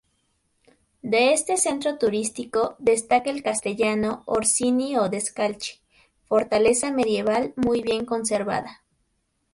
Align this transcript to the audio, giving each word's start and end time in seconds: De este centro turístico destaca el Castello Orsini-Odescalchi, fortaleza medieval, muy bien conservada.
De 1.03 1.31
este 1.31 1.57
centro 1.57 1.99
turístico 1.99 2.75
destaca 2.79 3.29
el 3.29 3.43
Castello 3.43 4.23
Orsini-Odescalchi, 4.25 5.79
fortaleza 6.25 6.89
medieval, 6.91 7.53
muy 7.55 7.83
bien 7.83 8.03
conservada. 8.07 8.81